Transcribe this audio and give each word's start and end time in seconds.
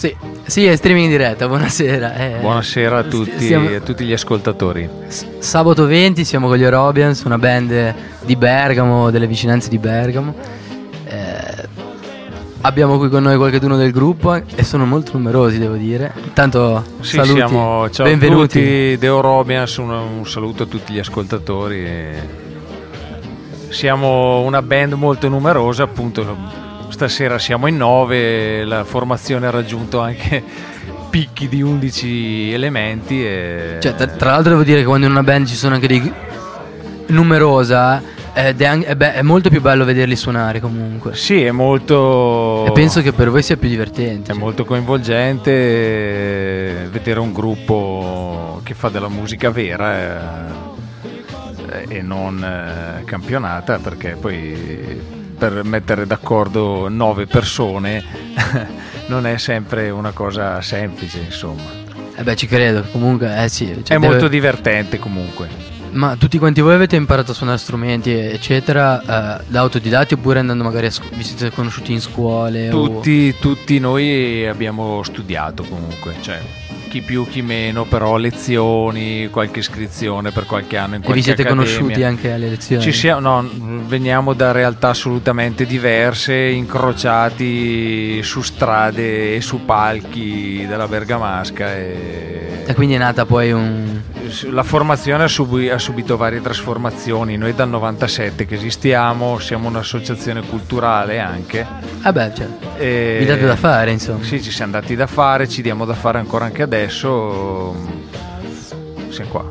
Sì, 0.00 0.16
sì, 0.46 0.64
è 0.64 0.74
streaming 0.76 1.04
in 1.04 1.10
diretta, 1.10 1.46
buonasera. 1.46 2.14
Eh, 2.16 2.36
Buonasera 2.40 2.96
a 3.00 3.02
tutti, 3.02 3.38
stiamo- 3.38 3.68
a 3.68 3.80
tutti 3.80 4.02
gli 4.06 4.14
ascoltatori. 4.14 4.88
Sabato 5.40 5.84
20 5.84 6.24
siamo 6.24 6.48
con 6.48 6.56
gli 6.56 6.64
Orobians, 6.64 7.22
una 7.24 7.36
band 7.36 7.94
di 8.24 8.34
Bergamo, 8.34 9.10
delle 9.10 9.26
vicinanze 9.26 9.68
di 9.68 9.76
Bergamo. 9.76 10.34
Eh, 11.04 11.68
abbiamo 12.62 12.96
qui 12.96 13.10
con 13.10 13.24
noi 13.24 13.36
qualcuno 13.36 13.76
del 13.76 13.92
gruppo 13.92 14.32
e 14.34 14.64
sono 14.64 14.86
molto 14.86 15.10
numerosi, 15.18 15.58
devo 15.58 15.74
dire. 15.74 16.14
Intanto 16.24 16.82
Sì, 17.00 17.16
saluti, 17.16 17.34
siamo, 17.34 17.90
ciao 17.90 18.06
benvenuti. 18.06 18.58
a 18.58 18.62
tutti, 18.62 18.96
Deo 18.96 19.20
Robians, 19.20 19.76
un, 19.76 19.90
un 19.90 20.26
saluto 20.26 20.62
a 20.62 20.66
tutti 20.66 20.94
gli 20.94 20.98
ascoltatori. 20.98 21.84
e 21.84 22.12
Siamo 23.68 24.40
una 24.40 24.62
band 24.62 24.94
molto 24.94 25.28
numerosa, 25.28 25.82
appunto 25.82 26.24
stasera 27.00 27.38
siamo 27.38 27.66
in 27.66 27.78
nove, 27.78 28.62
la 28.66 28.84
formazione 28.84 29.46
ha 29.46 29.50
raggiunto 29.50 30.00
anche 30.00 30.42
picchi 31.08 31.48
di 31.48 31.62
11 31.62 32.52
elementi. 32.52 33.24
E... 33.24 33.78
Cioè, 33.80 33.94
tra, 33.94 34.06
tra 34.06 34.30
l'altro 34.32 34.50
devo 34.50 34.64
dire 34.64 34.80
che 34.80 34.84
quando 34.84 35.06
in 35.06 35.12
una 35.12 35.22
band 35.22 35.46
ci 35.46 35.54
sono 35.54 35.76
anche 35.76 35.86
dei 35.86 36.12
numerosa 37.06 38.02
ed 38.34 38.60
è, 38.60 38.94
be- 38.96 39.14
è 39.14 39.22
molto 39.22 39.48
più 39.48 39.62
bello 39.62 39.86
vederli 39.86 40.14
suonare 40.14 40.60
comunque. 40.60 41.14
Sì, 41.14 41.42
è 41.42 41.52
molto... 41.52 42.66
E 42.66 42.72
penso 42.72 43.00
che 43.00 43.12
per 43.12 43.30
voi 43.30 43.42
sia 43.42 43.56
più 43.56 43.70
divertente. 43.70 44.32
È 44.32 44.34
molto 44.34 44.66
coinvolgente 44.66 45.50
eh, 45.50 46.88
vedere 46.90 47.18
un 47.18 47.32
gruppo 47.32 48.60
che 48.62 48.74
fa 48.74 48.90
della 48.90 49.08
musica 49.08 49.48
vera 49.50 50.46
eh, 51.70 51.86
e 51.88 52.02
non 52.02 52.44
eh, 52.44 53.04
campionata 53.04 53.78
perché 53.78 54.16
poi 54.20 55.19
per 55.40 55.64
mettere 55.64 56.06
d'accordo 56.06 56.88
nove 56.90 57.26
persone 57.26 58.04
non 59.08 59.26
è 59.26 59.38
sempre 59.38 59.88
una 59.88 60.10
cosa 60.10 60.60
semplice 60.60 61.18
insomma 61.20 61.62
Eh 62.14 62.22
beh, 62.22 62.36
ci 62.36 62.46
credo, 62.46 62.84
comunque, 62.92 63.42
eh 63.42 63.48
sì. 63.48 63.64
cioè, 63.82 63.96
è 63.96 63.98
deve- 63.98 64.06
molto 64.08 64.28
divertente 64.28 64.98
comunque 64.98 65.48
Ma 65.92 66.14
tutti 66.16 66.36
quanti 66.38 66.60
voi 66.60 66.74
avete 66.74 66.96
imparato 66.96 67.30
a 67.32 67.34
suonare 67.34 67.56
strumenti, 67.58 68.12
eccetera, 68.12 69.00
eh, 69.00 69.44
da 69.48 69.60
autodidatti 69.60 70.12
oppure 70.14 70.38
andando 70.40 70.62
magari 70.62 70.86
a 70.86 70.90
scu- 70.90 71.12
vi 71.14 71.24
siete 71.24 71.50
conosciuti 71.50 71.92
in 71.92 72.00
scuole? 72.02 72.68
o- 72.70 72.72
tutti, 72.72 73.34
tutti 73.40 73.78
noi 73.78 74.46
abbiamo 74.46 75.02
studiato 75.02 75.64
comunque 75.64 76.14
cioè 76.20 76.38
chi 76.90 77.02
più 77.02 77.24
chi 77.24 77.40
meno 77.40 77.84
però 77.84 78.16
lezioni 78.16 79.28
qualche 79.30 79.60
iscrizione 79.60 80.32
per 80.32 80.44
qualche 80.44 80.76
anno 80.76 80.96
in 80.96 81.02
E 81.02 81.04
qualche 81.04 81.20
vi 81.20 81.22
siete 81.22 81.42
accademia. 81.42 81.70
conosciuti 81.72 82.02
anche 82.02 82.32
alle 82.32 82.48
lezioni? 82.48 82.82
Ci 82.82 82.92
siamo, 82.92 83.20
no, 83.20 83.48
veniamo 83.86 84.32
da 84.34 84.50
realtà 84.50 84.88
assolutamente 84.88 85.66
diverse, 85.66 86.34
incrociati 86.34 88.20
su 88.24 88.42
strade 88.42 89.36
e 89.36 89.40
su 89.40 89.64
palchi 89.64 90.66
della 90.66 90.88
Bergamasca. 90.88 91.76
E 91.76 92.64
E 92.66 92.74
quindi 92.74 92.94
è 92.96 92.98
nata 92.98 93.24
poi 93.24 93.52
un... 93.52 94.00
la 94.50 94.62
formazione 94.62 95.24
ha, 95.24 95.28
subi- 95.28 95.68
ha 95.68 95.78
subito 95.78 96.16
varie 96.16 96.40
trasformazioni. 96.40 97.36
Noi 97.36 97.54
dal 97.54 97.68
97 97.68 98.46
che 98.46 98.54
esistiamo, 98.54 99.38
siamo 99.38 99.68
un'associazione 99.68 100.42
culturale 100.42 101.18
anche. 101.18 101.66
Vabbè, 102.02 102.32
cioè, 102.32 102.46
E 102.78 103.16
vi 103.20 103.26
date 103.26 103.46
da 103.46 103.56
fare, 103.56 103.90
insomma. 103.90 104.22
Sì, 104.24 104.42
ci 104.42 104.50
siamo 104.50 104.72
dati 104.72 104.94
da 104.94 105.06
fare, 105.06 105.48
ci 105.48 105.62
diamo 105.62 105.84
da 105.84 105.94
fare 105.94 106.18
ancora 106.18 106.44
anche 106.46 106.62
adesso. 106.62 107.74
Siamo 109.08 109.30
qua. 109.30 109.44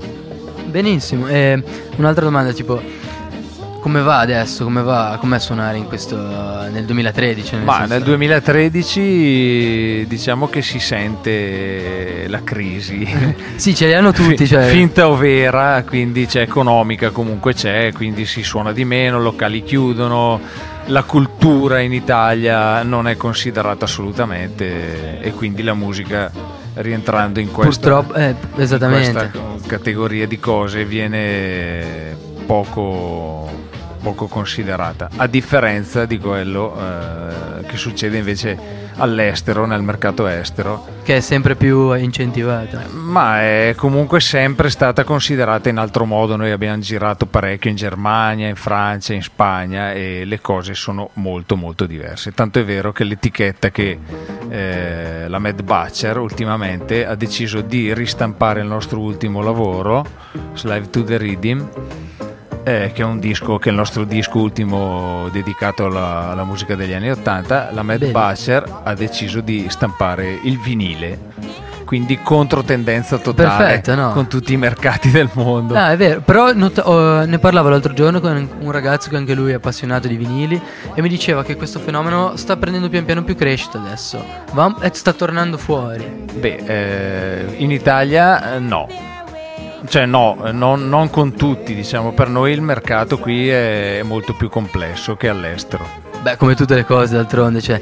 Benissimo. 0.66 1.28
E 1.28 1.62
un'altra 1.98 2.24
domanda, 2.26 2.52
tipo, 2.54 2.82
come 3.80 4.02
va 4.02 4.20
adesso? 4.20 4.64
Come 4.64 4.82
va? 4.82 5.18
Com'è 5.20 5.40
suonare 5.40 5.78
in 5.78 5.86
questo... 5.86 6.18
nel 6.18 6.86
2013? 6.86 7.56
nel 7.56 7.64
Ma 7.64 7.86
nel 7.86 8.04
2013 8.04 10.06
diciamo 10.08 10.48
che 10.48 10.62
si 10.62 10.80
sente 10.80 12.26
la 12.28 12.44
crisi. 12.44 13.08
Sì, 13.60 13.76
ce 13.76 13.88
li 13.88 13.94
hanno 13.94 14.14
tutti, 14.14 14.48
cioè... 14.48 14.70
Finta 14.70 15.10
o 15.10 15.16
vera, 15.16 15.84
quindi 15.84 16.26
c'è 16.26 16.42
economica 16.42 17.10
comunque 17.10 17.54
c'è, 17.54 17.92
quindi 17.92 18.26
si 18.26 18.42
suona 18.42 18.72
di 18.72 18.86
meno, 18.86 19.20
locali 19.20 19.64
chiudono, 19.64 20.40
la 20.86 21.04
cultura 21.04 21.80
in 21.80 21.94
Italia 21.94 22.82
non 22.84 23.08
è 23.08 23.18
considerata 23.18 23.86
assolutamente 23.86 25.20
e 25.20 25.32
quindi 25.34 25.62
la 25.62 25.74
musica 25.74 26.32
rientrando 26.76 27.40
in 27.40 27.52
questa, 27.52 27.90
Purtroppo, 27.90 28.14
eh, 28.16 28.30
in 28.30 28.50
questa 28.52 29.32
categoria 29.68 30.26
di 30.26 30.40
cose 30.40 30.86
viene 30.86 32.16
poco, 32.46 33.50
poco 34.02 34.28
considerata, 34.28 35.10
a 35.16 35.28
differenza 35.28 36.06
di 36.06 36.18
quello 36.18 36.76
eh, 36.80 37.66
che 37.66 37.78
succede 37.78 38.18
invece 38.18 38.88
all'estero, 38.98 39.66
nel 39.66 39.82
mercato 39.82 40.28
estero, 40.28 40.86
Che 41.04 41.18
è 41.18 41.20
sempre 41.22 41.56
più 41.56 41.94
incentivata. 41.94 42.84
ma 42.92 43.42
è 43.42 43.74
comunque 43.78 44.20
sempre 44.20 44.70
stata 44.70 45.04
considerata 45.06 45.70
in 45.70 45.78
altro 45.78 46.06
modo. 46.06 46.36
Noi 46.36 46.52
abbiamo 46.52 46.80
girato 46.80 47.26
parecchio 47.26 47.70
in 47.70 47.78
Germania, 47.78 48.48
in 48.50 48.56
Francia, 48.56 49.14
in 49.14 49.24
Spagna 49.24 49.94
e 49.94 50.26
le 50.26 50.42
cose 50.42 50.74
sono 50.74 51.12
molto 51.14 51.56
molto 51.56 51.86
diverse. 51.86 52.34
Tanto 52.34 52.60
è 52.60 52.66
vero 52.66 52.92
che 52.92 53.06
l'etichetta 53.06 53.70
che 53.70 53.98
eh, 54.50 55.26
la 55.28 55.40
Mad 55.40 55.62
Butcher 55.64 56.18
ultimamente 56.18 57.06
ha 57.06 57.16
deciso 57.16 57.62
di 57.62 57.94
ristampare 57.94 58.60
il 58.60 58.68
nostro 58.68 59.00
ultimo 59.00 59.42
lavoro, 59.42 60.06
Slave 60.56 60.90
to 60.90 61.04
the 61.04 61.18
Rhythm. 61.18 61.70
Eh, 62.64 62.92
che 62.94 63.02
è 63.02 63.06
un 63.06 63.20
disco 63.20 63.58
che 63.58 63.70
è 63.70 63.72
il 63.72 63.78
nostro 63.78 64.04
disco 64.04 64.40
ultimo 64.40 65.30
dedicato 65.32 65.86
alla, 65.86 66.30
alla 66.32 66.44
musica 66.44 66.76
degli 66.76 66.94
anni 66.94 67.10
80 67.12 67.70
la 67.72 67.84
Mad 67.84 68.00
Bene. 68.00 68.12
Butcher 68.12 68.82
ha 68.84 68.94
deciso 68.94 69.42
di 69.42 69.68
stampare 69.70 70.40
il 70.44 70.60
vinile 70.60 71.68
quindi 71.90 72.20
controtendenza 72.22 73.18
totale 73.18 73.66
Perfetto, 73.66 73.96
no? 73.96 74.12
con 74.12 74.28
tutti 74.28 74.54
i 74.54 74.58
mercati 74.58 75.10
del 75.10 75.28
mondo 75.34 75.74
No, 75.74 75.88
è 75.88 75.98
vero, 75.98 76.22
però 76.22 76.54
not- 76.54 76.84
oh, 76.86 77.26
ne 77.26 77.40
parlavo 77.40 77.70
l'altro 77.70 77.94
giorno 77.94 78.20
con 78.20 78.48
un 78.60 78.72
ragazzo 78.72 79.10
che 79.10 79.16
anche 79.16 79.34
lui 79.34 79.52
è 79.52 79.56
appassionato 79.56 80.08
di 80.08 80.16
vinili 80.16 80.62
e 80.94 81.02
mi 81.02 81.10
diceva 81.10 81.44
che 81.44 81.56
questo 81.56 81.80
fenomeno 81.80 82.36
sta 82.36 82.58
prendendo 82.58 82.90
pian 82.90 83.06
piano 83.06 83.24
più 83.24 83.36
crescita 83.36 83.80
adesso, 83.80 84.24
Va- 84.52 84.76
sta 84.92 85.14
tornando 85.14 85.58
fuori. 85.58 86.28
Beh, 86.32 86.60
eh, 86.64 87.56
in 87.58 87.72
Italia 87.72 88.54
eh, 88.54 88.60
no. 88.60 89.09
Cioè 89.88 90.06
no, 90.06 90.38
eh, 90.46 90.52
non, 90.52 90.90
non 90.90 91.10
con 91.10 91.34
tutti, 91.36 91.74
diciamo, 91.74 92.12
per 92.12 92.28
noi 92.30 92.52
il 92.52 92.62
mercato 92.62 93.18
qui 93.18 93.50
è 93.50 94.02
molto 94.04 94.34
più 94.34 94.50
complesso 94.50 95.16
che 95.16 95.30
all'estero. 95.30 96.08
Beh, 96.22 96.36
come 96.36 96.54
tutte 96.54 96.76
le 96.76 96.84
cose 96.84 97.16
d'altronde, 97.16 97.62
cioè, 97.62 97.80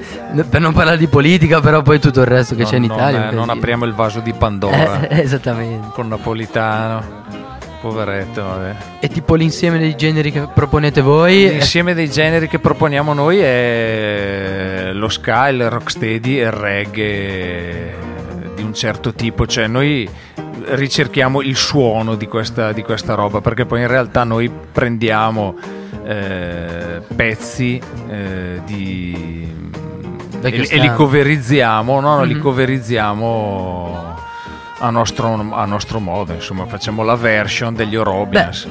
per 0.47 0.61
non 0.61 0.71
parlare 0.73 0.97
di 0.97 1.07
politica, 1.07 1.59
però 1.59 1.81
poi 1.81 1.99
tutto 1.99 2.19
il 2.21 2.27
resto 2.27 2.53
che 2.53 2.61
Non- 2.61 2.69
c'è 2.69 2.77
in 2.77 2.85
non, 2.85 2.97
Italia. 2.97 3.29
eh, 3.29 3.33
non 3.33 3.49
apriamo 3.49 3.83
il 3.85 3.93
vaso 3.93 4.19
di 4.19 4.31
Pandora 4.33 5.07
Eh, 5.09 5.21
esattamente. 5.21 5.87
con 5.93 6.07
Napolitano, 6.07 7.03
poveretto, 7.81 8.43
vabbè. 8.43 8.75
E 8.99 9.07
tipo 9.07 9.33
l'insieme 9.33 9.79
dei 9.79 9.95
generi 9.95 10.31
che 10.31 10.47
proponete 10.53 11.01
voi? 11.01 11.49
L'insieme 11.49 11.95
dei 11.95 12.11
generi 12.11 12.47
che 12.47 12.59
proponiamo 12.59 13.13
noi 13.13 13.39
è 13.39 14.91
lo 14.93 15.09
ska, 15.09 15.49
il 15.49 15.67
rocksteady 15.67 16.37
e 16.37 16.43
il 16.43 16.51
reggae 16.51 17.95
di 18.55 18.61
un 18.61 18.73
certo 18.75 19.13
tipo, 19.13 19.47
cioè 19.47 19.65
noi 19.67 20.07
ricerchiamo 20.65 21.41
il 21.41 21.55
suono 21.55 22.15
di 22.15 22.27
questa, 22.27 22.71
di 22.71 22.83
questa 22.83 23.13
roba 23.13 23.41
perché 23.41 23.65
poi 23.65 23.81
in 23.81 23.87
realtà 23.87 24.23
noi 24.23 24.49
prendiamo 24.71 25.55
eh, 26.05 27.01
pezzi 27.15 27.81
eh, 28.09 28.61
di... 28.65 29.55
E, 30.41 30.67
e 30.69 30.77
li 30.79 30.93
coverizziamo, 30.93 31.99
no, 31.99 32.17
no, 32.17 32.23
li 32.23 32.35
Mhm. 32.35 32.41
coverizziamo 32.41 34.15
a 34.79 34.89
nostro, 34.91 35.53
a 35.53 35.65
nostro 35.65 35.99
modo, 35.99 36.33
insomma 36.33 36.65
facciamo 36.65 37.01
la 37.03 37.15
version 37.15 37.73
degli 37.73 37.95
Orobians. 37.95 38.67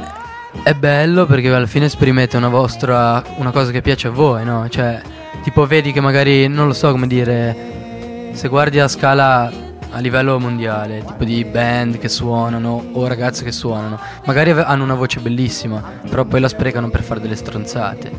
È 0.62 0.72
bello 0.74 1.26
perché 1.26 1.53
alla 1.53 1.66
fine 1.66 1.86
esprimete 1.86 2.36
una 2.36 2.48
vostra 2.48 3.22
una 3.36 3.50
cosa 3.50 3.72
che 3.72 3.82
piace 3.82 4.08
a 4.08 4.10
voi, 4.10 4.44
no? 4.44 4.68
Cioè, 4.68 5.03
tipo 5.42 5.66
vedi 5.66 5.92
che 5.92 6.00
magari 6.00 6.47
non 6.48 6.68
lo 6.68 6.72
so 6.72 6.92
come 6.92 7.06
dire 7.08 8.30
se 8.33 8.48
guardi 8.48 8.78
a 8.78 8.86
scala 8.88 9.50
a 9.97 10.01
livello 10.01 10.39
mondiale, 10.39 11.03
tipo 11.07 11.25
di 11.25 11.43
band 11.45 11.97
che 11.98 12.10
suonano 12.10 12.91
o 12.93 13.07
ragazzi 13.07 13.45
che 13.45 13.51
suonano, 13.53 13.98
magari 14.27 14.51
hanno 14.51 14.84
una 14.84 14.95
voce 14.95 15.21
bellissima, 15.21 15.83
però 16.09 16.27
poi 16.27 16.41
la 16.41 16.48
sprecano 16.48 16.91
per 16.91 17.03
fare 17.03 17.19
delle 17.21 17.34
stronzate. 17.34 18.13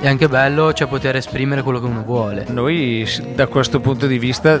È 0.00 0.08
anche 0.08 0.28
bello 0.28 0.74
cioè 0.74 0.88
poter 0.88 1.16
esprimere 1.16 1.62
quello 1.62 1.80
che 1.80 1.86
uno 1.86 2.02
vuole. 2.02 2.44
Noi 2.48 3.08
da 3.34 3.46
questo 3.46 3.80
punto 3.80 4.06
di 4.06 4.18
vista 4.18 4.60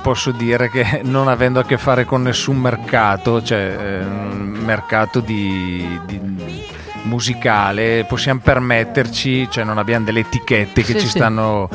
posso 0.00 0.30
dire 0.30 0.70
che 0.70 1.00
non 1.02 1.26
avendo 1.26 1.58
a 1.58 1.64
che 1.64 1.76
fare 1.76 2.04
con 2.04 2.22
nessun 2.22 2.56
mercato, 2.56 3.42
cioè 3.42 3.76
eh, 3.76 4.04
mercato 4.04 5.18
di, 5.18 6.00
di- 6.06 6.64
musicale, 7.02 8.04
possiamo 8.08 8.40
permetterci, 8.42 9.48
cioè 9.50 9.64
non 9.64 9.78
abbiamo 9.78 10.04
delle 10.04 10.20
etichette 10.20 10.82
che 10.82 10.92
Sì, 10.92 11.00
ci 11.00 11.06
sì. 11.06 11.18
stanno 11.18 11.68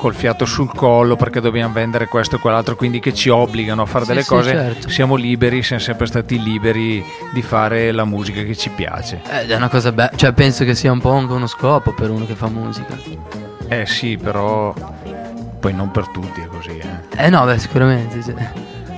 col 0.00 0.14
fiato 0.14 0.46
sul 0.46 0.74
collo 0.74 1.14
perché 1.14 1.42
dobbiamo 1.42 1.74
vendere 1.74 2.06
questo 2.06 2.36
e 2.36 2.38
quell'altro, 2.38 2.74
quindi 2.74 3.00
che 3.00 3.12
ci 3.12 3.28
obbligano 3.28 3.82
a 3.82 3.86
fare 3.86 4.06
Sì, 4.06 4.10
delle 4.10 4.22
sì, 4.22 4.28
cose. 4.28 4.50
certo. 4.50 4.88
Siamo 4.88 5.14
liberi, 5.14 5.62
siamo 5.62 5.82
sempre 5.82 6.06
stati 6.06 6.42
liberi 6.42 7.04
di 7.34 7.42
fare 7.42 7.92
la 7.92 8.06
musica 8.06 8.42
che 8.42 8.56
ci 8.56 8.70
piace. 8.70 9.20
Ed 9.30 9.50
è 9.50 9.56
una 9.56 9.68
cosa 9.68 9.92
bella, 9.92 10.10
cioè 10.16 10.32
penso 10.32 10.64
che 10.64 10.74
sia 10.74 10.90
un 10.90 11.00
po' 11.00 11.10
anche 11.10 11.34
uno 11.34 11.46
scopo 11.46 11.92
per 11.92 12.08
uno 12.08 12.24
che 12.24 12.34
fa 12.34 12.48
musica. 12.48 12.96
Eh 13.68 13.84
sì, 13.84 14.16
però 14.16 14.72
Poi 15.60 15.74
non 15.74 15.90
per 15.90 16.08
tutti 16.08 16.40
è 16.40 16.46
così. 16.46 16.78
Eh, 16.78 17.26
eh 17.26 17.28
no, 17.28 17.44
beh, 17.44 17.58
sicuramente. 17.58 18.22
Sì. 18.22 18.34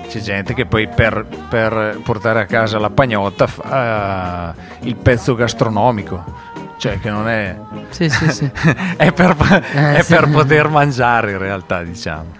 C'è 0.07 0.21
gente 0.21 0.55
che 0.55 0.67
poi 0.67 0.87
per, 0.87 1.27
per, 1.49 1.99
portare 2.05 2.41
a 2.41 2.45
casa 2.45 2.79
la 2.79 2.91
pagnotta 2.91 3.49
fa 3.49 4.55
uh, 4.55 4.87
il 4.87 4.95
pezzo 4.95 5.35
gastronomico. 5.35 6.51
Cioè 6.83 6.99
che 6.99 7.11
non 7.11 7.29
è... 7.29 7.57
Sì, 7.91 8.11
sì, 8.11 8.29
sì. 8.33 8.51
è 8.97 9.13
per, 9.13 9.37
eh, 9.73 9.99
è 9.99 10.03
sì. 10.03 10.15
per 10.17 10.29
poter 10.29 10.67
mangiare 10.67 11.31
in 11.31 11.39
realtà, 11.39 11.81
diciamo. 11.85 12.33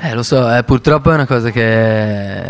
Eh, 0.00 0.14
lo 0.14 0.22
so, 0.22 0.50
eh, 0.50 0.62
purtroppo 0.62 1.10
è 1.10 1.14
una 1.14 1.26
cosa 1.26 1.50
che 1.50 2.42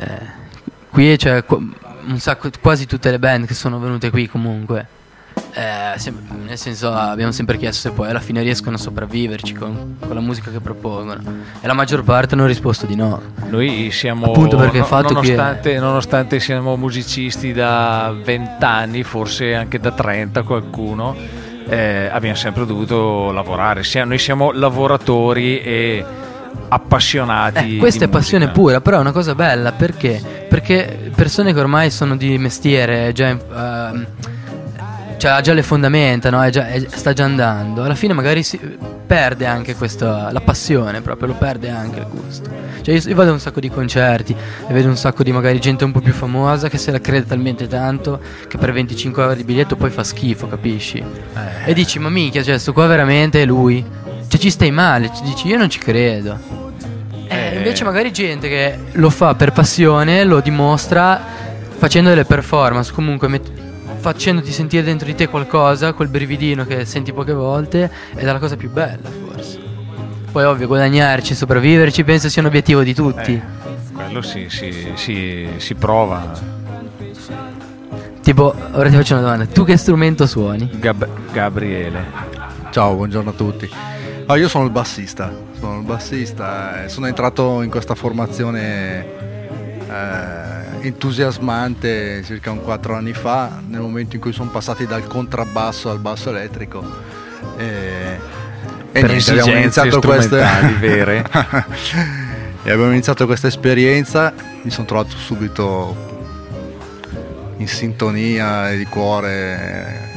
qui 0.89 1.17
c'è 1.17 1.43
un 1.49 2.19
sacco, 2.21 2.49
quasi 2.61 2.87
tutte 2.87 3.11
le 3.11 3.19
band 3.19 3.47
che 3.47 3.55
sono 3.55 3.81
venute 3.81 4.09
qui 4.11 4.29
comunque. 4.29 4.87
Eh, 5.59 5.99
sem- 5.99 6.21
nel 6.45 6.59
senso 6.59 6.93
abbiamo 6.93 7.33
sempre 7.33 7.57
chiesto 7.57 7.89
se 7.89 7.95
poi 7.95 8.11
alla 8.11 8.21
fine 8.21 8.43
riescono 8.43 8.77
a 8.77 8.79
sopravviverci 8.79 9.55
con, 9.55 9.97
con, 9.99 10.15
la 10.15 10.21
musica 10.21 10.51
che 10.51 10.61
propongono 10.61 11.19
e 11.63 11.67
la 11.67 11.73
maggior 11.73 12.05
parte 12.05 12.35
hanno 12.35 12.45
risposto 12.45 12.85
di 12.85 12.95
no 12.95 13.23
noi 13.49 13.89
siamo 13.91 14.27
appunto 14.27 14.59
perché 14.59 14.77
il 14.77 14.85
fatto 14.85 15.15
nonostante, 15.15 15.73
che 15.73 15.79
nonostante 15.79 16.41
siamo 16.41 16.77
musicisti 16.77 17.55
da 17.55 18.15
20 18.23 18.65
anni 18.67 19.03
forse 19.03 19.55
anche 19.55 19.81
da 19.81 19.93
30 19.93 20.43
qualcuno 20.43 21.17
eh, 21.67 22.11
abbiamo 22.13 22.37
sempre 22.37 22.67
dovuto 22.67 23.33
lavorare 23.33 23.81
noi 24.05 24.19
siamo 24.19 24.53
lavoratori 24.53 25.63
e 25.63 26.05
appassionati. 26.69 27.77
Eh, 27.77 27.79
questa 27.79 28.05
è 28.05 28.09
passione 28.09 28.49
pura, 28.49 28.81
però 28.81 28.99
è 28.99 29.01
una 29.01 29.13
cosa 29.13 29.35
bella 29.35 29.73
perché? 29.73 30.47
Perché 30.49 31.11
persone 31.15 31.53
che 31.53 31.61
ormai 31.61 31.91
sono 31.91 32.17
di 32.17 32.39
mestiere, 32.39 33.13
già, 33.13 33.31
uh, 33.31 34.07
cioè 35.17 35.33
ha 35.33 35.41
già 35.41 35.53
le 35.53 35.63
fondamenta, 35.63 36.31
no? 36.31 36.43
è 36.43 36.51
già, 36.51 36.69
è, 36.69 36.85
sta 36.89 37.13
già 37.13 37.25
andando, 37.25 37.83
alla 37.83 37.95
fine 37.95 38.13
magari 38.13 38.43
si 38.43 38.59
perde 39.07 39.47
anche 39.47 39.75
questa, 39.75 40.31
la 40.33 40.41
passione, 40.41 41.01
proprio 41.01 41.29
lo 41.29 41.35
perde 41.35 41.71
anche 41.71 42.01
il 42.01 42.07
gusto. 42.09 42.51
Cioè 42.83 42.95
io, 42.95 43.01
io, 43.09 43.15
vado 43.15 43.31
a 43.31 43.33
un 43.33 43.41
sacco 43.41 43.61
di 43.61 43.71
concerti 43.71 44.35
e 44.69 44.73
vedo 44.73 44.89
un 44.89 44.97
sacco 44.97 45.23
di 45.23 45.33
magari 45.33 45.61
gente 45.61 45.85
un 45.85 45.93
po' 45.93 46.01
più 46.01 46.13
famosa 46.13 46.69
che 46.69 46.79
se 46.79 46.91
la 46.91 47.01
crede 47.01 47.27
talmente 47.27 47.67
tanto 47.67 48.21
che 48.47 48.59
per 48.59 48.73
25 48.73 49.23
euro 49.23 49.35
di 49.35 49.45
biglietto 49.45 49.77
poi 49.77 49.91
fa 49.91 50.05
schifo, 50.05 50.47
capisci? 50.47 50.99
Eh. 50.99 51.71
E 51.71 51.75
dici, 51.75 51.99
ma 51.99 52.09
minchia, 52.09 52.43
cioè 52.43 52.59
sto 52.59 52.73
qua 52.73 52.87
veramente 52.87 53.43
è 53.43 53.45
lui 53.45 54.05
cioè 54.29 54.41
ci 54.41 54.51
stai 54.51 54.71
male, 54.71 55.11
ci 55.15 55.23
dici 55.23 55.47
io 55.49 55.57
non 55.57 55.71
ci 55.71 55.79
credo. 55.79 56.39
Eh, 57.29 57.37
eh. 57.37 57.57
Invece 57.57 57.85
magari 57.85 58.13
gente 58.13 58.49
che 58.49 58.79
lo 58.93 59.11
fa 59.11 59.35
per 59.35 59.53
passione, 59.53 60.25
lo 60.25 60.41
dimostra 60.41 61.21
facendo 61.77 62.09
delle 62.09 62.25
performance, 62.25 62.93
comunque 62.93 63.29
met- 63.29 63.51
facendoti 64.13 64.53
sentire 64.53 64.85
dentro 64.85 65.05
di 65.05 65.17
te 65.17 65.27
qualcosa, 65.27 65.93
quel 65.93 66.07
brividino 66.07 66.65
che 66.65 66.85
senti 66.85 67.13
poche 67.13 67.33
volte, 67.33 67.91
ed 68.15 68.21
è 68.21 68.31
la 68.31 68.39
cosa 68.39 68.55
più 68.55 68.71
bella 68.71 69.09
forse. 69.11 69.59
Poi 70.31 70.45
ovvio, 70.45 70.69
guadagnarci, 70.69 71.35
sopravviverci, 71.35 72.05
penso 72.05 72.29
sia 72.29 72.41
un 72.41 72.47
obiettivo 72.47 72.85
di 72.85 72.95
tutti. 72.95 73.33
Eh, 73.33 73.93
quello 73.93 74.23
sì, 74.23 74.47
sì, 74.49 74.93
sì, 74.95 75.49
si 75.57 75.75
prova. 75.75 76.39
Tipo, 78.23 78.55
ora 78.73 78.89
ti 78.89 78.95
faccio 78.95 79.15
una 79.15 79.23
domanda, 79.23 79.47
tu 79.47 79.65
che 79.65 79.77
strumento 79.77 80.25
suoni? 80.27 80.71
Gab- 80.75 81.33
Gabriele. 81.33 82.05
Ciao, 82.71 82.95
buongiorno 82.95 83.31
a 83.31 83.33
tutti. 83.33 83.69
Ah, 84.27 84.37
io 84.37 84.49
sono 84.49 84.65
il 84.67 84.71
bassista, 84.71 85.33
sono 85.59 85.79
il 85.79 85.85
bassista, 85.85 86.87
sono 86.87 87.07
entrato 87.07 87.61
in 87.63 87.71
questa 87.71 87.97
formazione 87.97 89.05
eh, 89.89 90.56
entusiasmante 90.87 92.23
circa 92.25 92.51
un 92.51 92.63
4 92.63 92.95
anni 92.95 93.13
fa, 93.13 93.61
nel 93.67 93.81
momento 93.81 94.17
in 94.17 94.21
cui 94.21 94.33
sono 94.33 94.51
passati 94.51 94.87
dal 94.87 95.07
contrabbasso 95.07 95.91
al 95.91 95.99
basso 95.99 96.31
elettrico. 96.31 96.85
E, 97.57 98.19
e 98.93 99.03
niente, 99.03 99.31
abbiamo 99.31 99.59
iniziato 99.59 100.01
queste 100.01 100.45
vere. 100.79 101.25
e 102.63 102.71
abbiamo 102.71 102.91
iniziato 102.91 103.27
questa 103.27 103.49
esperienza, 103.49 104.33
mi 104.63 104.71
sono 104.71 104.87
trovato 104.87 105.17
subito 105.17 106.05
in 107.59 107.69
sintonia 107.69 108.71
e 108.71 108.77
di 108.77 108.85
cuore 108.85 110.15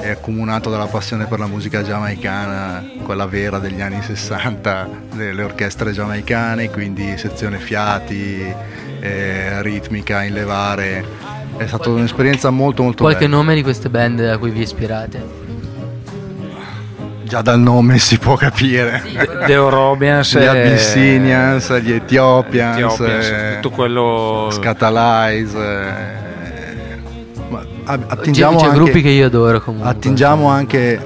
è 0.00 0.08
accomunato 0.08 0.70
dalla 0.70 0.86
passione 0.86 1.26
per 1.26 1.38
la 1.38 1.46
musica 1.46 1.82
giamaicana, 1.82 2.84
quella 3.02 3.26
vera 3.26 3.58
degli 3.58 3.80
anni 3.80 4.00
60, 4.02 4.88
delle 5.14 5.42
orchestre 5.42 5.92
giamaicane, 5.92 6.70
quindi 6.70 7.18
sezione 7.18 7.58
fiati, 7.58 8.54
eh, 9.00 9.62
ritmica 9.62 10.22
in 10.22 10.34
levare. 10.34 11.04
È 11.56 11.66
stata 11.66 11.90
un'esperienza 11.90 12.50
molto 12.50 12.82
molto 12.82 13.02
Qualche 13.02 13.26
bella. 13.26 13.36
nome 13.36 13.54
di 13.54 13.62
queste 13.62 13.88
band 13.88 14.20
a 14.20 14.38
cui 14.38 14.50
vi 14.50 14.60
ispirate? 14.60 15.48
Già 17.22 17.42
dal 17.42 17.60
nome 17.60 17.98
si 17.98 18.18
può 18.18 18.36
capire. 18.36 19.02
The 19.46 19.56
Orobians, 19.56 20.36
gli 20.38 20.44
Abyssinians, 20.44 21.78
gli 21.80 21.92
Ethiopians, 21.92 22.76
Ethiopians 22.76 23.26
eh, 23.26 23.58
tutto 23.60 23.74
quello 23.74 24.48
Scatalize. 24.50 25.58
Eh, 25.58 26.18
attingiamo 27.84 28.56
c'è, 28.56 28.62
c'è 28.62 28.68
anche, 28.68 28.78
gruppi 28.78 29.02
che 29.02 29.10
io 29.10 29.26
adoro 29.26 29.60
comunque. 29.60 29.90
Attingiamo 29.90 30.48
anche 30.48 31.00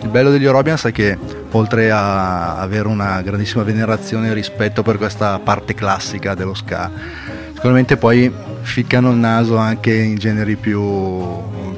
il 0.00 0.08
bello 0.08 0.30
degli 0.30 0.46
Orobians 0.46 0.84
è 0.84 0.92
che 0.92 1.16
oltre 1.52 1.90
a 1.90 2.58
avere 2.58 2.88
una 2.88 3.20
grandissima 3.22 3.62
venerazione 3.62 4.28
e 4.28 4.34
rispetto 4.34 4.82
per 4.82 4.96
questa 4.96 5.38
parte 5.38 5.74
classica 5.74 6.34
dello 6.34 6.54
ska, 6.54 6.90
sicuramente 7.54 7.96
poi 7.96 8.32
ficcano 8.62 9.10
il 9.10 9.16
naso 9.16 9.56
anche 9.56 9.92
in 9.94 10.16
generi 10.16 10.56
più, 10.56 11.22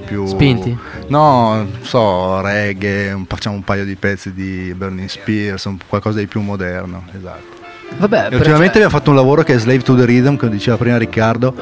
più 0.05 0.27
spinti. 0.27 0.77
No, 1.09 1.67
so, 1.83 2.41
reggae, 2.41 3.25
facciamo 3.27 3.57
un 3.57 3.65
paio 3.65 3.85
di 3.85 3.97
pezzi 3.97 4.33
di 4.33 4.73
Burning 4.77 5.09
Spears, 5.09 5.69
qualcosa 5.89 6.19
di 6.19 6.27
più 6.27 6.41
moderno, 6.41 7.05
esatto. 7.17 7.53
Vabbè, 7.97 8.29
ultimamente 8.33 8.79
abbiamo 8.79 8.91
fatto 8.91 9.11
un 9.11 9.17
lavoro 9.17 9.43
che 9.43 9.55
è 9.55 9.59
Slave 9.59 9.83
to 9.83 9.95
the 9.95 10.05
Rhythm, 10.05 10.37
come 10.37 10.51
diceva 10.51 10.77
prima 10.77 10.97
Riccardo, 10.97 11.55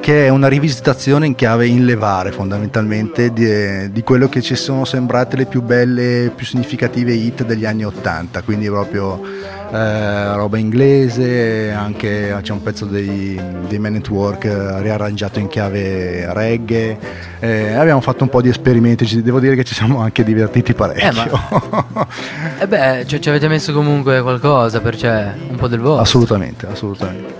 che 0.00 0.26
è 0.26 0.28
una 0.28 0.48
rivisitazione 0.48 1.26
in 1.26 1.34
chiave 1.34 1.66
in 1.66 1.86
levare 1.86 2.30
fondamentalmente 2.30 3.32
di, 3.32 3.90
di 3.90 4.02
quello 4.02 4.28
che 4.28 4.42
ci 4.42 4.54
sono 4.54 4.84
sembrate 4.84 5.36
le 5.36 5.46
più 5.46 5.62
belle, 5.62 6.30
più 6.34 6.44
significative 6.44 7.12
hit 7.12 7.44
degli 7.44 7.64
anni 7.64 7.84
Ottanta, 7.84 8.42
quindi 8.42 8.66
proprio 8.66 9.20
eh, 9.72 10.34
roba 10.34 10.58
inglese, 10.58 11.72
anche 11.72 12.36
c'è 12.40 12.52
un 12.52 12.62
pezzo 12.62 12.84
dei, 12.84 13.40
dei 13.66 13.78
Men 13.78 13.96
at 13.96 14.08
Work 14.10 14.44
eh, 14.44 14.82
riarrangiato 14.82 15.38
in 15.38 15.48
chiave 15.48 16.32
reggae, 16.34 16.98
eh, 17.40 17.72
abbiamo 17.72 18.00
fatto 18.00 18.24
un 18.24 18.30
po' 18.30 18.42
di 18.42 18.50
esperimenti, 18.50 19.22
devo 19.22 19.40
dire 19.40 19.54
che 19.54 19.64
ci 19.64 19.74
siamo 19.74 20.00
anche 20.00 20.22
divertiti 20.22 20.74
parecchio. 20.74 21.10
Eh, 21.10 21.82
ma... 21.92 22.06
eh 22.60 22.66
beh, 22.66 23.04
cioè, 23.06 23.18
ci 23.18 23.28
avete 23.30 23.48
messo 23.48 23.72
comunque 23.72 24.20
qualcosa, 24.20 24.80
per 24.80 24.96
cioè, 24.96 25.32
un 25.48 25.56
po' 25.56 25.68
del 25.68 25.80
vostro. 25.80 26.02
Assolutamente, 26.02 26.66
assolutamente. 26.66 27.34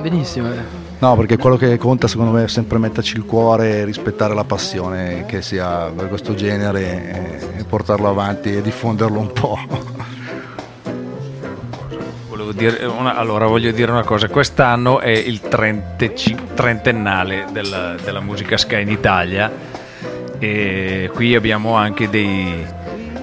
Benissimo. 0.00 0.87
No, 1.00 1.14
perché 1.14 1.36
quello 1.36 1.56
che 1.56 1.78
conta 1.78 2.08
secondo 2.08 2.32
me 2.32 2.44
è 2.44 2.48
sempre 2.48 2.78
metterci 2.78 3.16
il 3.16 3.24
cuore 3.24 3.76
e 3.76 3.84
rispettare 3.84 4.34
la 4.34 4.42
passione 4.42 5.26
che 5.26 5.42
si 5.42 5.56
ha 5.56 5.92
per 5.94 6.08
questo 6.08 6.34
genere 6.34 7.40
e 7.56 7.64
portarlo 7.64 8.08
avanti 8.08 8.56
e 8.56 8.62
diffonderlo 8.62 9.20
un 9.20 9.32
po'. 9.32 9.58
Una, 12.98 13.14
allora 13.14 13.46
voglio 13.46 13.70
dire 13.70 13.92
una 13.92 14.02
cosa, 14.02 14.28
quest'anno 14.28 14.98
è 14.98 15.10
il 15.10 15.40
trentennale 15.40 17.46
della, 17.52 17.94
della 18.02 18.20
musica 18.20 18.56
ska 18.56 18.78
in 18.78 18.88
Italia 18.88 19.52
e 20.38 21.10
qui 21.14 21.36
abbiamo 21.36 21.74
anche 21.74 22.08
dei, 22.08 22.66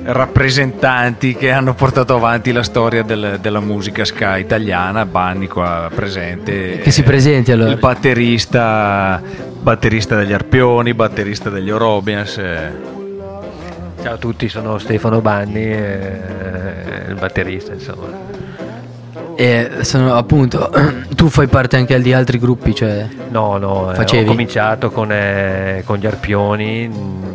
rappresentanti 0.06 1.36
che 1.36 1.52
hanno 1.52 1.74
portato 1.74 2.16
avanti 2.16 2.52
la 2.52 2.62
storia 2.62 3.02
del, 3.02 3.40
della 3.42 3.60
musica 3.60 4.06
ska 4.06 4.38
italiana, 4.38 5.06
Banni 5.06 5.48
qua 5.48 5.90
presente. 5.94 6.80
Che 6.80 6.92
si 6.92 7.02
presenti 7.04 7.52
allora. 7.52 7.72
Il 7.72 7.78
batterista, 7.78 9.22
batterista 9.62 10.16
degli 10.16 10.34
Arpioni, 10.34 10.94
batterista 10.94 11.50
degli 11.50 11.72
Orobians. 11.72 12.38
Eh. 12.38 12.72
Ciao 14.02 14.14
a 14.14 14.18
tutti, 14.18 14.48
sono 14.48 14.78
Stefano 14.78 15.22
Banni, 15.22 15.64
eh, 15.64 17.06
il 17.08 17.16
batterista 17.16 17.74
insomma. 17.74 18.44
E 19.36 19.70
sono 19.82 20.16
appunto, 20.16 20.72
tu 21.16 21.30
fai 21.30 21.48
parte 21.48 21.78
anche 21.78 22.00
di 22.00 22.14
altri 22.14 22.38
gruppi, 22.38 22.76
cioè... 22.76 23.08
No, 23.30 23.58
no, 23.58 23.92
eh, 23.92 24.20
ho 24.20 24.24
cominciato 24.24 24.92
con, 24.92 25.12
eh, 25.12 25.82
con 25.84 25.98
gli 25.98 26.06
Arpioni 26.06 27.34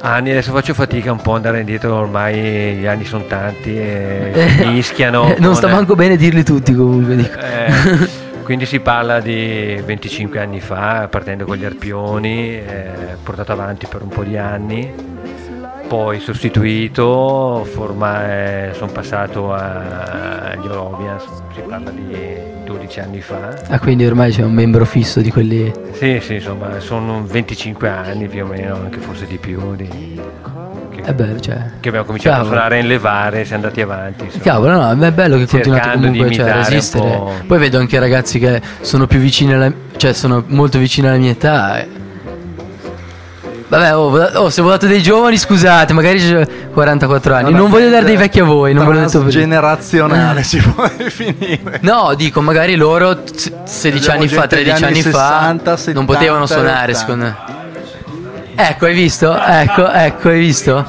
anni, 0.00 0.30
adesso 0.30 0.52
faccio 0.52 0.74
fatica 0.74 1.12
un 1.12 1.20
po' 1.20 1.34
andare 1.34 1.60
indietro, 1.60 1.94
ormai 1.94 2.74
gli 2.74 2.86
anni 2.86 3.04
sono 3.04 3.24
tanti 3.24 3.76
e 3.76 4.32
eh, 4.34 4.66
mischiano. 4.66 5.34
non 5.38 5.54
sta 5.54 5.68
manco 5.68 5.94
bene 5.94 6.16
dirli 6.16 6.42
tutti 6.42 6.74
comunque. 6.74 7.30
Eh, 7.40 8.08
quindi 8.42 8.66
si 8.66 8.80
parla 8.80 9.20
di 9.20 9.80
25 9.84 10.40
anni 10.40 10.60
fa, 10.60 11.08
partendo 11.08 11.44
con 11.44 11.56
gli 11.56 11.64
arpioni, 11.64 12.56
eh, 12.56 13.16
portato 13.22 13.52
avanti 13.52 13.86
per 13.86 14.02
un 14.02 14.08
po' 14.08 14.24
di 14.24 14.36
anni, 14.36 14.92
poi 15.90 16.20
sostituito, 16.20 17.66
forma, 17.68 18.22
sono 18.74 18.92
passato 18.92 19.52
agli 19.52 20.64
Orobians, 20.68 21.24
si 21.52 21.62
parla 21.66 21.90
di 21.90 22.16
12 22.64 23.00
anni 23.00 23.20
fa. 23.20 23.58
Ah, 23.66 23.80
quindi 23.80 24.06
ormai 24.06 24.30
c'è 24.30 24.44
un 24.44 24.52
membro 24.52 24.84
fisso 24.84 25.20
di 25.20 25.32
quelli. 25.32 25.72
Sì, 25.90 26.20
sì, 26.22 26.34
insomma, 26.34 26.78
sono 26.78 27.24
25 27.26 27.88
anni 27.88 28.28
più 28.28 28.44
o 28.44 28.46
meno, 28.46 28.76
anche 28.76 29.00
forse 29.00 29.26
di 29.26 29.36
più, 29.38 29.74
di... 29.74 30.20
che, 30.94 31.02
è 31.02 31.12
bello, 31.12 31.40
cioè. 31.40 31.60
che 31.80 31.88
abbiamo 31.88 32.06
cominciato 32.06 32.36
Cavolo. 32.36 32.54
a 32.54 32.58
suonare 32.60 32.78
in 32.78 32.86
levare, 32.86 33.44
siamo 33.44 33.64
andati 33.64 33.80
avanti. 33.80 34.24
insomma. 34.26 34.44
Cavolo, 34.44 34.94
no, 34.94 35.04
è 35.06 35.10
bello 35.10 35.38
che 35.38 35.46
continuate 35.48 35.98
comunque 35.98 36.30
cioè, 36.30 36.50
a 36.50 36.68
resistere. 36.68 37.08
po'. 37.08 37.32
Poi 37.48 37.58
vedo 37.58 37.78
anche 37.78 37.98
ragazzi 37.98 38.38
che 38.38 38.62
sono 38.80 39.08
più 39.08 39.18
vicini 39.18 39.54
alla, 39.54 39.72
cioè 39.96 40.12
sono 40.12 40.44
molto 40.46 40.78
vicini 40.78 41.08
alla 41.08 41.18
mia 41.18 41.32
età. 41.32 41.84
Vabbè, 43.70 43.94
oh, 43.94 44.10
oh, 44.34 44.50
se 44.50 44.62
votate 44.62 44.88
dei 44.88 45.00
giovani, 45.00 45.38
scusate, 45.38 45.92
magari 45.92 46.18
c'è 46.18 46.44
44 46.72 47.34
anni. 47.36 47.52
Non 47.52 47.70
voglio 47.70 47.88
dare 47.88 48.04
dei 48.04 48.16
vecchi 48.16 48.40
a 48.40 48.44
voi, 48.44 48.74
non 48.74 48.84
ve 48.84 48.94
l'ho 48.94 49.00
detto 49.00 49.24
generazionale 49.28 50.42
si 50.42 50.58
può 50.58 50.90
definire. 50.96 51.78
No, 51.82 52.14
dico, 52.16 52.40
magari 52.40 52.74
loro 52.74 53.22
t- 53.22 53.52
16 53.62 54.10
Abbiamo 54.10 54.18
anni 54.18 54.28
fa, 54.28 54.40
gente 54.40 54.56
degli 54.56 54.64
13 54.64 54.84
anni, 54.84 54.92
anni 54.94 55.02
fa 55.02 55.38
60, 55.38 55.76
70, 55.76 55.92
non 55.92 56.04
potevano 56.04 56.46
suonare, 56.46 56.92
80. 56.92 56.98
secondo 56.98 57.24
me. 57.24 57.36
Ecco, 58.56 58.84
hai 58.86 58.94
visto? 58.94 59.40
Ecco, 59.40 59.88
ecco, 59.88 60.28
hai 60.30 60.38
visto? 60.40 60.86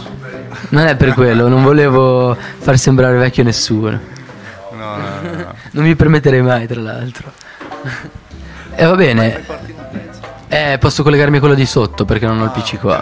Non 0.70 0.88
è 0.88 0.96
per 0.96 1.14
quello, 1.14 1.48
non 1.48 1.62
volevo 1.62 2.36
far 2.58 2.80
sembrare 2.80 3.16
vecchio 3.16 3.44
nessuno. 3.44 4.00
No, 4.72 4.96
no, 4.96 4.96
no, 5.22 5.36
no. 5.36 5.54
Non 5.70 5.84
mi 5.84 5.96
permetterei 5.96 6.42
mai, 6.42 6.66
tra 6.66 6.82
l'altro. 6.82 7.32
E 8.74 8.86
va 8.86 8.96
bene. 8.96 9.44
Eh, 10.54 10.78
posso 10.80 11.02
collegarmi 11.02 11.38
a 11.38 11.40
quello 11.40 11.54
di 11.56 11.66
sotto 11.66 12.04
perché 12.04 12.26
non 12.26 12.42
ho 12.42 12.44
il 12.44 12.50
PC 12.52 12.78
qua. 12.78 13.02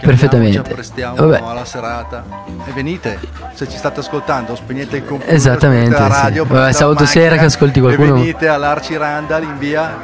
Perfettamente. 0.00 0.52
Ci 0.52 0.58
apprestiamo 0.58 1.16
Vabbè. 1.16 1.40
alla 1.44 1.64
serata 1.64 2.24
e 2.64 2.70
venite. 2.72 3.18
Se 3.54 3.68
ci 3.68 3.76
state 3.76 4.00
ascoltando, 4.00 4.54
spegnete 4.54 4.98
il 4.98 5.04
computer, 5.04 5.34
Esattamente, 5.34 5.90
la 5.98 6.04
sì. 6.04 6.10
radio, 6.22 6.42
Vabbè, 6.44 6.54
prendete 6.54 6.66
la 6.66 6.72
sabato 6.72 7.06
sera 7.06 7.36
che 7.36 7.44
ascolti 7.46 7.80
qualcuno- 7.80 8.08
E 8.16 8.18
venite 8.20 8.48
all'Arci 8.48 8.96
Randall 8.96 9.42
in 9.44 9.58
via, 9.58 9.96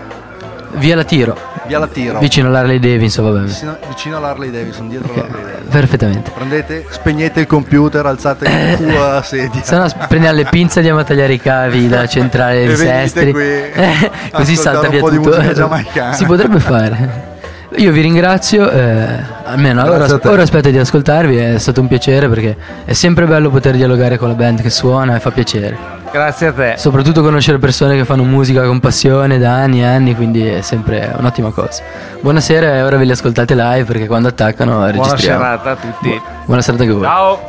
Via 0.74 0.96
la 0.96 1.04
tiro, 1.04 1.36
via 1.66 1.78
La 1.78 1.86
Tiro, 1.86 2.18
vicino 2.18 2.48
all'Harley 2.48 2.78
Davidson, 2.78 3.32
vabbè. 3.32 3.46
vicino, 3.46 3.76
vicino 3.88 4.16
all'Harley 4.16 4.50
Davidson, 4.50 4.88
dietro 4.88 5.14
l'Harley 5.14 5.42
Davidson. 5.42 5.68
Perfettamente. 5.68 6.30
Prendete, 6.30 6.86
spegnete 6.88 7.40
il 7.40 7.46
computer, 7.46 8.06
alzate 8.06 8.46
il 8.46 8.76
culo 8.78 9.04
alla 9.04 9.22
sedia. 9.22 9.62
Se 9.62 9.76
no 9.76 9.86
prendiamo 10.08 10.36
le 10.36 10.46
pinze 10.48 10.76
e 10.76 10.78
andiamo 10.78 11.00
a 11.00 11.04
tagliare 11.04 11.32
i 11.32 11.40
cavi 11.40 11.88
da 11.88 12.06
centrale 12.06 12.66
di 12.66 12.76
Sestri. 12.76 13.30
Eh, 13.30 14.10
così 14.32 14.56
salta 14.56 14.88
via 14.88 15.00
tutto. 15.00 15.34
Si 16.12 16.24
potrebbe 16.24 16.60
fare. 16.60 17.28
Io 17.76 17.92
vi 17.92 18.00
ringrazio, 18.00 18.68
eh, 18.68 19.22
almeno 19.44 19.84
ora, 19.84 20.06
ora 20.24 20.42
aspetto 20.42 20.70
di 20.70 20.78
ascoltarvi, 20.78 21.36
è 21.36 21.58
stato 21.58 21.80
un 21.80 21.86
piacere 21.86 22.28
perché 22.28 22.56
è 22.84 22.92
sempre 22.94 23.26
bello 23.26 23.48
poter 23.48 23.76
dialogare 23.76 24.18
con 24.18 24.28
la 24.28 24.34
band 24.34 24.60
che 24.60 24.70
suona 24.70 25.14
e 25.14 25.20
fa 25.20 25.30
piacere. 25.30 25.99
Grazie 26.12 26.46
a 26.48 26.52
te. 26.52 26.74
Soprattutto 26.76 27.22
conoscere 27.22 27.58
persone 27.58 27.96
che 27.96 28.04
fanno 28.04 28.24
musica 28.24 28.64
con 28.66 28.80
passione 28.80 29.38
da 29.38 29.54
anni 29.54 29.80
e 29.80 29.86
anni, 29.86 30.14
quindi 30.16 30.44
è 30.44 30.60
sempre 30.60 31.14
un'ottima 31.16 31.50
cosa. 31.50 31.82
Buonasera 32.20 32.74
e 32.76 32.82
ora 32.82 32.96
ve 32.96 33.04
li 33.04 33.12
ascoltate 33.12 33.54
live 33.54 33.84
perché 33.84 34.06
quando 34.06 34.28
attaccano 34.28 34.72
Buona 34.72 34.90
registriamo. 34.90 35.40
serata 35.40 35.70
a 35.70 35.76
tutti. 35.76 36.20
Buona 36.46 36.62
serata 36.62 36.82
a 36.82 36.86
voi. 36.86 37.02
Ciao. 37.02 37.40